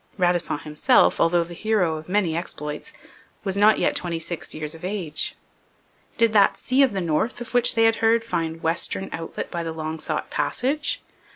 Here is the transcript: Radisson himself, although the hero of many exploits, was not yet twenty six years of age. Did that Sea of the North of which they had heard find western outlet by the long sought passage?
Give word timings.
Radisson 0.17 0.57
himself, 0.57 1.21
although 1.21 1.43
the 1.43 1.53
hero 1.53 1.95
of 1.95 2.09
many 2.09 2.35
exploits, 2.35 2.91
was 3.43 3.55
not 3.55 3.77
yet 3.77 3.95
twenty 3.95 4.17
six 4.17 4.51
years 4.55 4.73
of 4.73 4.83
age. 4.83 5.35
Did 6.17 6.33
that 6.33 6.57
Sea 6.57 6.81
of 6.81 6.93
the 6.93 7.01
North 7.01 7.39
of 7.39 7.53
which 7.53 7.75
they 7.75 7.83
had 7.83 7.97
heard 7.97 8.23
find 8.23 8.63
western 8.63 9.09
outlet 9.13 9.51
by 9.51 9.61
the 9.61 9.73
long 9.73 9.99
sought 9.99 10.31
passage? 10.31 11.03